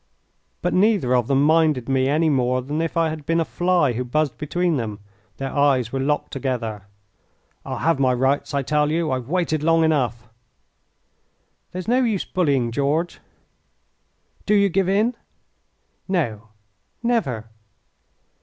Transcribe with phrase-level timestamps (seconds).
[0.63, 3.93] But neither of them minded me any more than if I had been a fly
[3.93, 4.97] who buzzed between them.
[5.37, 6.87] Their eyes were locked together.
[7.63, 9.11] "I'll have my rights, I tell you.
[9.11, 10.27] I've waited long enough."
[11.71, 13.19] "There's no use bullying, George."
[14.47, 15.13] "Do you give in?"
[16.07, 16.47] "No,
[17.03, 17.51] never!"